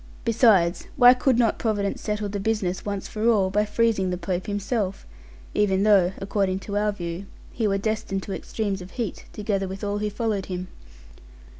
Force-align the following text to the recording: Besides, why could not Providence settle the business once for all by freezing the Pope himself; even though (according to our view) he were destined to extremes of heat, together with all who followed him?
Besides, 0.25 0.87
why 0.97 1.13
could 1.13 1.37
not 1.37 1.59
Providence 1.59 2.01
settle 2.01 2.27
the 2.27 2.39
business 2.39 2.83
once 2.83 3.07
for 3.07 3.29
all 3.29 3.51
by 3.51 3.65
freezing 3.65 4.09
the 4.09 4.17
Pope 4.17 4.47
himself; 4.47 5.05
even 5.53 5.83
though 5.83 6.13
(according 6.17 6.57
to 6.61 6.75
our 6.75 6.91
view) 6.91 7.27
he 7.51 7.67
were 7.67 7.77
destined 7.77 8.23
to 8.23 8.33
extremes 8.33 8.81
of 8.81 8.89
heat, 8.97 9.25
together 9.31 9.67
with 9.67 9.83
all 9.83 9.99
who 9.99 10.09
followed 10.09 10.47
him? 10.47 10.69